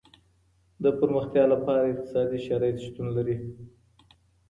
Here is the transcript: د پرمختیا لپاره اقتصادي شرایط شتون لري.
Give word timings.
د 0.83 0.85
پرمختیا 0.99 1.43
لپاره 1.53 1.81
اقتصادي 1.91 2.39
شرایط 2.47 2.77
شتون 2.85 3.07
لري. 3.17 3.37